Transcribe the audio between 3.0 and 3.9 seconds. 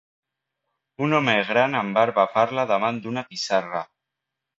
d'una pissarra.